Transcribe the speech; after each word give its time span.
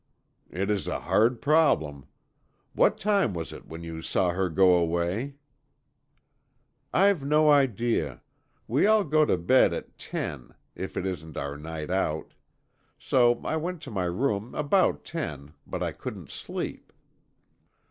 "It 0.49 0.71
is 0.71 0.87
a 0.87 0.99
hard 1.01 1.43
problem. 1.43 2.07
What 2.73 2.97
time 2.97 3.35
was 3.35 3.53
it 3.53 3.67
when 3.67 3.83
you 3.83 4.01
saw 4.01 4.31
her 4.31 4.49
go 4.49 4.73
away?" 4.73 5.35
"I've 6.91 7.23
no 7.23 7.51
idea. 7.51 8.23
We 8.67 8.87
all 8.87 9.03
go 9.03 9.25
to 9.25 9.37
bed 9.37 9.73
at 9.73 9.99
ten, 9.99 10.55
if 10.73 10.97
it 10.97 11.05
isn't 11.05 11.37
our 11.37 11.55
night 11.55 11.91
out. 11.91 12.33
So 12.97 13.41
I 13.45 13.57
went 13.57 13.79
to 13.83 13.91
my 13.91 14.05
room 14.05 14.55
about 14.55 15.05
ten, 15.05 15.53
but 15.67 15.83
I 15.83 15.91
couldn't 15.91 16.31
sleep." 16.31 16.91